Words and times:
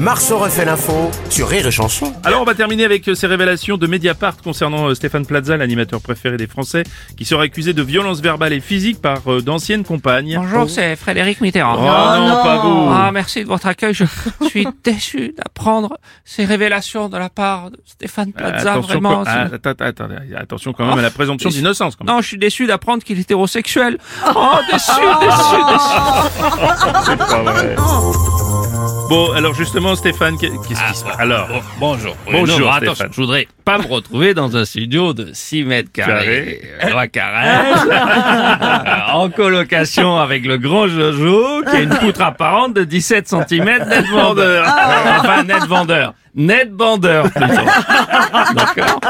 Marceau 0.00 0.38
refait 0.38 0.64
l'info 0.64 1.10
sur 1.28 1.48
Rire 1.48 1.66
et 1.66 1.70
Chanson. 1.72 2.12
Alors 2.22 2.40
on 2.40 2.44
va 2.44 2.54
terminer 2.54 2.84
avec 2.84 3.08
euh, 3.08 3.14
ces 3.16 3.26
révélations 3.26 3.76
de 3.76 3.86
Mediapart 3.88 4.36
concernant 4.36 4.88
euh, 4.88 4.94
Stéphane 4.94 5.26
Plaza, 5.26 5.56
l'animateur 5.56 6.00
préféré 6.00 6.36
des 6.36 6.46
Français, 6.46 6.84
qui 7.16 7.24
sera 7.24 7.42
accusé 7.42 7.72
de 7.72 7.82
violences 7.82 8.20
verbales 8.20 8.52
et 8.52 8.60
physiques 8.60 9.00
par 9.02 9.20
euh, 9.26 9.40
d'anciennes 9.42 9.82
compagnes. 9.84 10.36
Bonjour, 10.36 10.70
c'est 10.70 10.94
Frédéric 10.94 11.40
Mitterrand. 11.40 11.74
Oh, 11.76 12.18
non, 12.28 12.42
pas 12.44 12.58
vous. 12.62 12.88
Ah, 12.92 13.10
merci 13.12 13.42
de 13.42 13.48
votre 13.48 13.66
accueil. 13.66 13.92
Je 13.92 14.04
suis 14.46 14.68
déçu 14.84 15.34
d'apprendre 15.36 15.98
ces 16.24 16.44
révélations 16.44 17.08
de 17.08 17.16
la 17.18 17.28
part 17.28 17.72
de 17.72 17.78
Stéphane 17.84 18.32
Plaza. 18.32 18.72
attention, 18.74 18.82
vraiment. 19.00 19.10
quand- 19.10 19.24
ah, 19.26 19.46
c'est- 19.48 19.54
attends, 19.56 19.70
attends, 19.70 20.04
attends, 20.04 20.14
attention 20.40 20.72
quand 20.74 20.86
même 20.86 20.98
à 20.98 21.02
la 21.02 21.10
présomption 21.10 21.50
d'innocence. 21.50 21.94
Non, 22.06 22.20
je 22.20 22.28
suis 22.28 22.38
déçu 22.38 22.66
d'apprendre 22.66 23.02
qu'il 23.02 23.18
est 23.18 23.22
hétérosexuel. 23.22 23.98
Oh, 24.34 24.52
déçu, 24.70 24.92
déçu, 25.20 25.56
déçu. 25.72 27.04
C'est 27.04 27.16
pas 27.16 27.42
vrai. 27.42 27.76
Bon, 29.08 29.32
alors 29.32 29.54
justement, 29.54 29.94
Stéphane, 29.96 30.36
qu'est- 30.38 30.50
qu'est-ce 30.68 30.84
qui 30.84 30.94
se 30.98 31.04
passe? 31.04 31.18
Alors, 31.18 31.48
Bon- 31.48 31.62
bonjour. 31.78 32.14
Bonjour, 32.26 32.46
Non, 32.46 32.46
non, 32.46 32.72
Stéphane. 32.72 32.82
attention, 32.88 33.06
je 33.10 33.16
voudrais 33.20 33.48
pas 33.64 33.78
me 33.78 33.86
retrouver 33.86 34.34
dans 34.34 34.54
un 34.56 34.64
studio 34.66 35.14
de 35.14 35.30
6 35.32 35.64
mètres 35.64 35.90
carrés, 35.92 36.60
Carré. 36.80 36.94
euh, 36.94 37.06
Carrère, 37.06 37.86
euh, 37.90 39.12
en 39.14 39.30
colocation 39.30 40.18
avec 40.18 40.44
le 40.44 40.58
grand 40.58 40.88
Jojo, 40.88 41.62
qui 41.70 41.76
a 41.76 41.80
une 41.80 41.88
poutre 41.96 42.20
apparente 42.22 42.74
de 42.74 42.84
17 42.84 43.28
cm 43.28 43.64
net 43.88 44.06
vendeur. 44.10 44.64
Euh, 44.66 45.18
Enfin, 45.20 45.42
net 45.44 45.64
vendeur. 45.64 46.14
Net 46.34 46.70
vendeur, 46.72 47.30
plutôt. 47.30 47.64
D'accord. 48.54 49.00